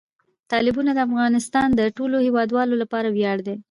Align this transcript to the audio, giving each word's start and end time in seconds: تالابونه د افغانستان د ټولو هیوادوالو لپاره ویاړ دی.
تالابونه 0.51 0.91
د 0.93 0.99
افغانستان 1.07 1.67
د 1.73 1.81
ټولو 1.97 2.15
هیوادوالو 2.27 2.73
لپاره 2.81 3.07
ویاړ 3.15 3.37
دی. 3.47 3.55